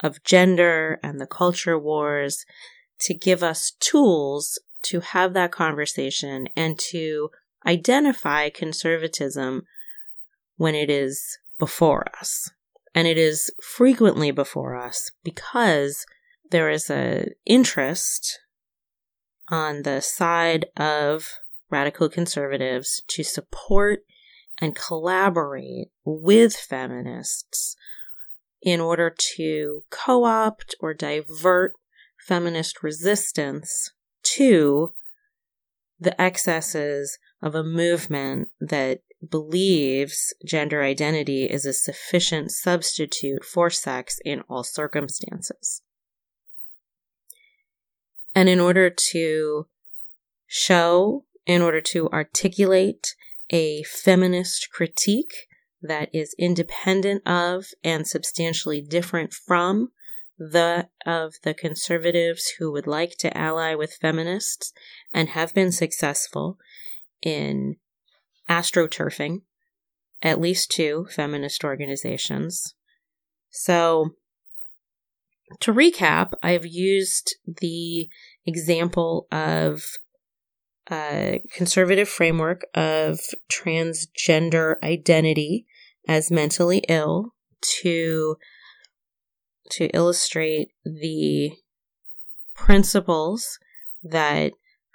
of 0.00 0.22
gender 0.24 0.98
and 1.02 1.20
the 1.20 1.26
culture 1.26 1.78
wars, 1.78 2.44
to 3.00 3.14
give 3.14 3.42
us 3.42 3.72
tools 3.80 4.60
to 4.82 5.00
have 5.00 5.32
that 5.32 5.52
conversation 5.52 6.48
and 6.56 6.78
to 6.78 7.30
identify 7.66 8.50
conservatism 8.50 9.62
when 10.56 10.74
it 10.74 10.90
is 10.90 11.38
before 11.58 12.04
us. 12.18 12.50
And 12.94 13.08
it 13.08 13.18
is 13.18 13.52
frequently 13.62 14.30
before 14.30 14.76
us 14.76 15.10
because 15.24 16.04
there 16.50 16.70
is 16.70 16.90
an 16.90 17.30
interest 17.44 18.38
on 19.48 19.82
the 19.82 20.00
side 20.00 20.66
of 20.76 21.28
radical 21.70 22.08
conservatives 22.08 23.02
to 23.08 23.24
support 23.24 24.00
and 24.60 24.76
collaborate 24.76 25.88
with 26.04 26.54
feminists 26.54 27.76
in 28.64 28.80
order 28.80 29.14
to 29.36 29.84
co 29.90 30.24
opt 30.24 30.74
or 30.80 30.94
divert 30.94 31.72
feminist 32.18 32.82
resistance 32.82 33.92
to 34.22 34.92
the 36.00 36.18
excesses 36.20 37.18
of 37.42 37.54
a 37.54 37.62
movement 37.62 38.48
that 38.60 39.00
believes 39.30 40.34
gender 40.44 40.82
identity 40.82 41.44
is 41.44 41.66
a 41.66 41.72
sufficient 41.72 42.50
substitute 42.50 43.44
for 43.44 43.68
sex 43.68 44.18
in 44.24 44.40
all 44.48 44.64
circumstances. 44.64 45.82
And 48.34 48.48
in 48.48 48.58
order 48.58 48.90
to 48.90 49.66
show, 50.46 51.24
in 51.46 51.62
order 51.62 51.80
to 51.82 52.08
articulate 52.10 53.14
a 53.50 53.82
feminist 53.84 54.70
critique 54.72 55.34
that 55.84 56.08
is 56.12 56.34
independent 56.38 57.22
of 57.26 57.66
and 57.84 58.06
substantially 58.06 58.80
different 58.80 59.32
from 59.32 59.90
the 60.38 60.88
of 61.06 61.34
the 61.44 61.54
conservatives 61.54 62.54
who 62.58 62.72
would 62.72 62.86
like 62.86 63.16
to 63.18 63.36
ally 63.36 63.74
with 63.74 63.98
feminists 64.00 64.72
and 65.12 65.28
have 65.28 65.54
been 65.54 65.70
successful 65.70 66.58
in 67.22 67.76
astroturfing 68.48 69.42
at 70.22 70.40
least 70.40 70.70
two 70.70 71.06
feminist 71.10 71.62
organizations. 71.62 72.74
So, 73.50 74.16
to 75.60 75.72
recap, 75.72 76.32
I've 76.42 76.66
used 76.66 77.36
the 77.46 78.08
example 78.46 79.28
of 79.30 79.84
a 80.90 81.42
conservative 81.52 82.08
framework 82.08 82.66
of 82.74 83.20
transgender 83.50 84.82
identity 84.82 85.66
as 86.08 86.30
mentally 86.30 86.82
ill 86.88 87.34
to 87.82 88.36
to 89.70 89.86
illustrate 89.94 90.68
the 90.84 91.52
principles 92.54 93.58
that 94.02 94.52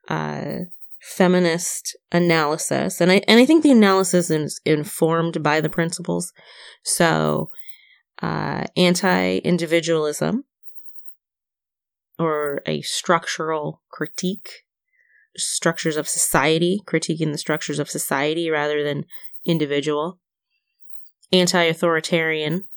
uh, 0.08 0.56
feminist 1.02 1.98
analysis, 2.12 3.02
and 3.02 3.12
I 3.12 3.22
and 3.28 3.40
I 3.40 3.46
think 3.46 3.64
the 3.64 3.72
analysis 3.72 4.30
is 4.30 4.62
informed 4.66 5.42
by 5.42 5.62
the 5.62 5.70
principles. 5.70 6.32
So, 6.84 7.50
uh, 8.22 8.66
anti-individualism 8.76 10.44
or 12.18 12.62
a 12.66 12.82
structural 12.82 13.82
critique, 13.90 14.50
structures 15.38 15.96
of 15.96 16.08
society, 16.08 16.82
critiquing 16.86 17.32
the 17.32 17.38
structures 17.38 17.80
of 17.80 17.90
society 17.90 18.50
rather 18.50 18.84
than 18.84 19.06
individual. 19.46 20.20
Anti-authoritarian, 21.32 22.68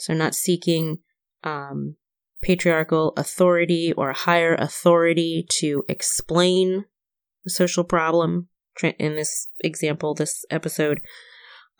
so 0.00 0.12
not 0.14 0.34
seeking 0.34 0.98
um, 1.44 1.96
patriarchal 2.42 3.12
authority 3.16 3.92
or 3.92 4.12
higher 4.12 4.54
authority 4.54 5.46
to 5.48 5.84
explain 5.88 6.84
the 7.44 7.50
social 7.50 7.84
problem 7.84 8.48
in 8.98 9.16
this 9.16 9.48
example, 9.60 10.14
this 10.14 10.44
episode, 10.50 11.00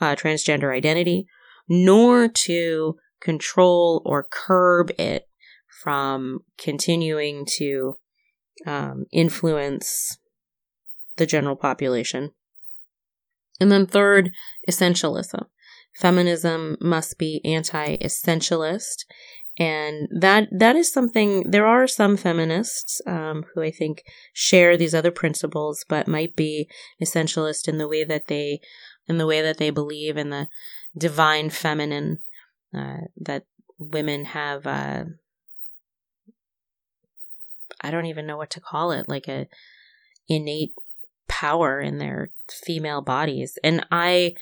uh, 0.01 0.15
transgender 0.15 0.75
identity, 0.75 1.27
nor 1.69 2.29
to 2.29 2.97
control 3.21 4.03
or 4.05 4.27
curb 4.31 4.91
it 4.99 5.29
from 5.83 6.41
continuing 6.57 7.47
to 7.47 7.95
um, 8.67 9.05
influence 9.13 10.19
the 11.17 11.27
general 11.27 11.57
population. 11.57 12.31
And 13.61 13.71
then 13.71 13.87
third, 13.87 14.31
essentialism. 14.69 15.47
Feminism 15.97 16.77
must 16.81 17.19
be 17.19 17.41
anti-essentialist 17.45 19.05
and 19.59 20.07
that 20.13 20.47
that 20.53 20.77
is 20.77 20.93
something 20.93 21.51
there 21.51 21.67
are 21.67 21.89
some 21.89 22.17
feminists 22.17 23.01
um, 23.09 23.45
who 23.53 23.61
i 23.61 23.73
think 23.73 24.05
share 24.33 24.77
these 24.77 24.95
other 24.95 25.11
principles 25.11 25.85
but 25.89 26.07
might 26.07 26.37
be 26.37 26.71
essentialist 27.03 27.67
in 27.67 27.79
the 27.79 27.89
way 27.89 28.05
that 28.05 28.29
they 28.29 28.61
in 29.09 29.19
the 29.19 29.27
way 29.27 29.43
that 29.43 29.59
they 29.59 29.71
believe 29.71 30.17
in 30.17 30.31
the 30.31 30.47
divine 30.97 31.51
feminine 31.51 32.19
uh, 32.73 32.99
that 33.17 33.47
women 33.81 34.27
have 34.27 34.65
uh 34.65 35.03
I 37.81 37.91
don't 37.91 38.07
even 38.07 38.27
know 38.27 38.37
what 38.37 38.51
to 38.51 38.61
call 38.61 38.93
it, 38.93 39.09
like 39.09 39.29
a 39.29 39.47
innate 40.29 40.73
power 41.29 41.81
in 41.81 41.99
their 41.99 42.31
female 42.51 43.03
bodies. 43.03 43.59
And 43.63 43.87
I 43.91 44.35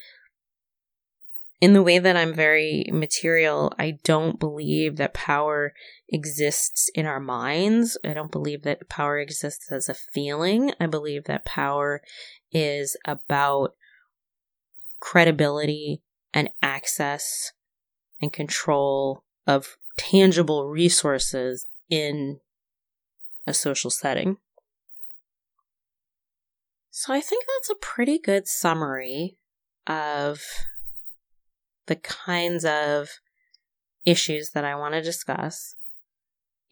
in 1.61 1.73
the 1.73 1.83
way 1.83 1.99
that 1.99 2.17
I'm 2.17 2.35
very 2.35 2.87
material, 2.93 3.73
I 3.79 3.99
don't 4.05 4.39
believe 4.39 4.97
that 4.97 5.15
power 5.15 5.73
exists 6.09 6.91
in 6.95 7.07
our 7.07 7.21
minds. 7.21 7.97
I 8.05 8.13
don't 8.13 8.31
believe 8.31 8.63
that 8.63 8.89
power 8.89 9.19
exists 9.19 9.73
as 9.73 9.89
a 9.89 9.95
feeling. 9.95 10.73
I 10.79 10.87
believe 10.87 11.25
that 11.25 11.47
power 11.47 12.03
is 12.53 12.97
about 13.07 13.75
credibility 15.01 16.03
and 16.35 16.51
access 16.61 17.53
and 18.21 18.33
control 18.33 19.25
of 19.47 19.77
tangible 19.97 20.69
resources 20.69 21.67
in 21.89 22.41
a 23.47 23.55
social 23.55 23.91
setting. 23.91 24.37
So 26.91 27.13
I 27.15 27.21
think 27.21 27.45
that's 27.47 27.71
a 27.71 27.81
pretty 27.81 28.19
good 28.19 28.47
summary 28.47 29.39
of 29.87 30.43
the 31.87 31.97
kinds 31.97 32.65
of 32.65 33.09
issues 34.05 34.51
that 34.51 34.65
I 34.65 34.75
want 34.75 34.95
to 34.95 35.03
discuss. 35.03 35.75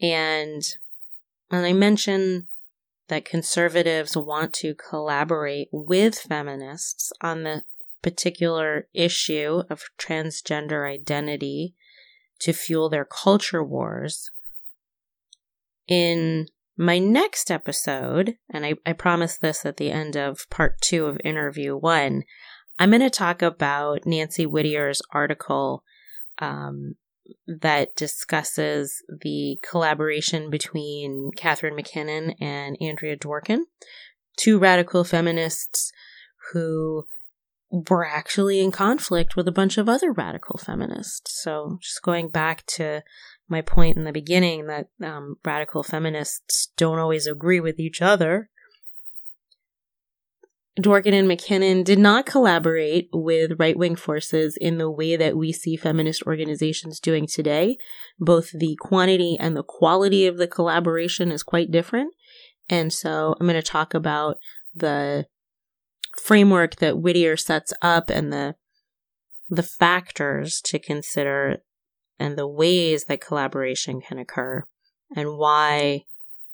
And 0.01 0.63
when 1.49 1.63
I 1.63 1.73
mention 1.73 2.47
that 3.07 3.25
conservatives 3.25 4.17
want 4.17 4.53
to 4.53 4.73
collaborate 4.73 5.67
with 5.71 6.15
feminists 6.15 7.11
on 7.21 7.43
the 7.43 7.63
particular 8.01 8.87
issue 8.93 9.63
of 9.69 9.83
transgender 9.99 10.89
identity 10.89 11.75
to 12.39 12.53
fuel 12.53 12.89
their 12.89 13.05
culture 13.05 13.63
wars. 13.63 14.29
In 15.87 16.47
my 16.77 16.99
next 16.99 17.49
episode, 17.49 18.35
and 18.49 18.65
I, 18.65 18.75
I 18.85 18.93
promise 18.93 19.37
this 19.37 19.65
at 19.65 19.77
the 19.77 19.91
end 19.91 20.15
of 20.17 20.49
part 20.49 20.81
two 20.81 21.05
of 21.05 21.19
interview 21.23 21.75
one, 21.75 22.23
I'm 22.77 22.89
going 22.89 23.01
to 23.01 23.09
talk 23.09 23.41
about 23.41 24.05
Nancy 24.05 24.45
Whittier's 24.45 25.01
article 25.11 25.83
um, 26.39 26.95
that 27.47 27.95
discusses 27.95 29.01
the 29.21 29.59
collaboration 29.67 30.49
between 30.49 31.31
Catharine 31.35 31.75
MacKinnon 31.75 32.31
and 32.41 32.77
Andrea 32.81 33.17
Dworkin, 33.17 33.61
two 34.37 34.59
radical 34.59 35.03
feminists 35.03 35.91
who 36.51 37.05
were 37.89 38.05
actually 38.05 38.59
in 38.59 38.71
conflict 38.71 39.35
with 39.35 39.47
a 39.47 39.53
bunch 39.53 39.77
of 39.77 39.89
other 39.89 40.11
radical 40.11 40.57
feminists. 40.57 41.41
So, 41.41 41.77
just 41.81 42.01
going 42.03 42.29
back 42.29 42.65
to 42.67 43.03
my 43.47 43.61
point 43.61 43.97
in 43.97 44.03
the 44.03 44.11
beginning 44.11 44.67
that 44.67 44.87
um, 45.03 45.37
radical 45.43 45.83
feminists 45.83 46.71
don't 46.77 46.99
always 46.99 47.27
agree 47.27 47.59
with 47.59 47.79
each 47.79 48.01
other. 48.01 48.49
Dworkin 50.79 51.13
and 51.13 51.27
MacKinnon 51.27 51.83
did 51.83 51.99
not 51.99 52.25
collaborate 52.25 53.07
with 53.13 53.53
right 53.57 53.77
wing 53.77 53.95
forces 53.95 54.57
in 54.59 54.77
the 54.77 54.91
way 54.91 55.15
that 55.15 55.37
we 55.37 55.53
see 55.53 55.77
feminist 55.77 56.23
organizations 56.23 56.99
doing 56.99 57.27
today. 57.27 57.77
Both 58.19 58.51
the 58.51 58.77
quantity 58.81 59.37
and 59.39 59.55
the 59.55 59.63
quality 59.63 60.27
of 60.27 60.37
the 60.37 60.47
collaboration 60.47 61.31
is 61.31 61.43
quite 61.43 61.71
different. 61.71 62.13
And 62.69 62.91
so 62.91 63.35
I'm 63.39 63.47
going 63.47 63.55
to 63.55 63.61
talk 63.61 63.93
about 63.93 64.37
the 64.73 65.27
framework 66.21 66.77
that 66.77 66.97
Whittier 66.97 67.37
sets 67.37 67.73
up 67.81 68.09
and 68.09 68.31
the 68.31 68.55
the 69.47 69.63
factors 69.63 70.59
to 70.59 70.79
consider 70.79 71.57
and 72.17 72.35
the 72.35 72.47
ways 72.47 73.05
that 73.05 73.21
collaboration 73.21 74.01
can 74.01 74.17
occur 74.17 74.63
and 75.15 75.37
why 75.37 76.05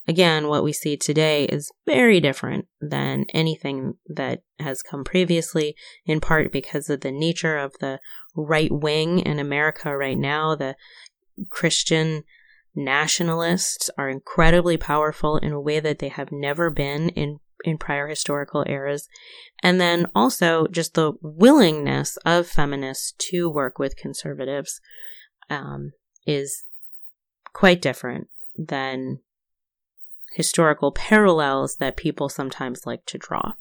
again 0.08 0.48
what 0.48 0.64
we 0.64 0.74
see 0.74 0.98
today 0.98 1.46
is 1.46 1.72
very 1.86 2.20
different 2.20 2.66
than 2.80 3.26
anything 3.34 3.94
that 4.08 4.42
has 4.60 4.82
come 4.82 5.04
previously 5.04 5.76
in 6.06 6.20
part 6.20 6.52
because 6.52 6.90
of 6.90 7.02
the 7.02 7.12
nature 7.12 7.58
of 7.58 7.74
the 7.80 8.00
right 8.36 8.72
wing 8.72 9.20
in 9.20 9.40
America 9.40 9.96
right 9.96 10.18
now 10.18 10.56
the 10.56 10.76
Christian 11.50 12.24
nationalists 12.76 13.90
are 13.98 14.10
incredibly 14.10 14.78
powerful 14.78 15.38
in 15.38 15.52
a 15.52 15.60
way 15.60 15.80
that 15.80 16.00
they 16.00 16.08
have 16.08 16.32
never 16.32 16.70
been 16.70 17.10
in 17.10 17.40
in 17.64 17.78
prior 17.78 18.08
historical 18.08 18.64
eras. 18.68 19.08
And 19.62 19.80
then 19.80 20.08
also 20.16 20.68
just 20.68 20.96
the 20.96 21.14
willingness 21.22 22.18
of 22.26 22.48
feminists 22.48 23.14
to 23.30 23.50
work 23.50 23.78
with 23.78 23.98
conservatives 23.98 24.80
um, 25.50 25.92
is 26.26 26.64
quite 27.54 27.82
different 27.82 28.30
than 28.58 29.20
historical 30.34 30.92
parallels 30.92 31.78
that 31.78 31.98
people 31.98 32.30
sometimes 32.30 32.86
like 32.86 33.06
to 33.06 33.18
draw. 33.18 33.54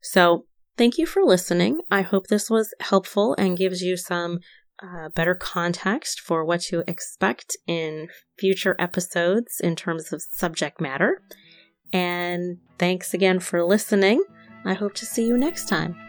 So, 0.00 0.44
thank 0.76 0.96
you 0.98 1.06
for 1.06 1.22
listening. 1.22 1.80
I 1.90 2.02
hope 2.02 2.26
this 2.28 2.48
was 2.48 2.72
helpful 2.80 3.34
and 3.36 3.58
gives 3.58 3.82
you 3.82 3.96
some 3.96 4.40
uh, 4.82 5.08
better 5.08 5.34
context 5.34 6.20
for 6.20 6.44
what 6.44 6.60
to 6.60 6.84
expect 6.86 7.56
in 7.66 8.08
future 8.38 8.76
episodes 8.78 9.60
in 9.60 9.74
terms 9.74 10.12
of 10.12 10.22
subject 10.22 10.80
matter. 10.80 11.22
And 11.92 12.58
thanks 12.78 13.12
again 13.12 13.40
for 13.40 13.64
listening. 13.64 14.22
I 14.64 14.74
hope 14.74 14.94
to 14.94 15.06
see 15.06 15.26
you 15.26 15.36
next 15.36 15.68
time. 15.68 16.07